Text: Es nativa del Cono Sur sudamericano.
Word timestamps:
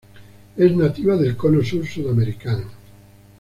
Es 0.57 0.75
nativa 0.75 1.15
del 1.15 1.37
Cono 1.37 1.63
Sur 1.63 1.85
sudamericano. 1.85 2.65